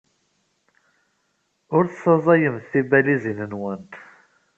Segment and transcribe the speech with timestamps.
[1.75, 3.93] Ur tessaẓyemt tibalizin-nwent.